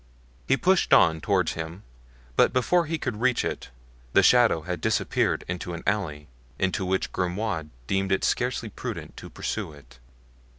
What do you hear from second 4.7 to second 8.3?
disappeared into an alley, into which Grimaud deemed it